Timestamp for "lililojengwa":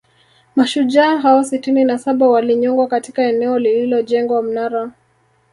3.59-4.41